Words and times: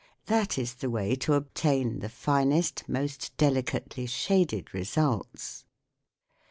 That 0.25 0.57
is 0.57 0.73
the 0.73 0.89
way 0.89 1.13
to 1.17 1.35
obtain 1.35 1.99
the 1.99 2.09
finest, 2.09 2.89
most 2.89 3.37
delicately 3.37 4.07
shaded 4.07 4.73
results. 4.73 5.63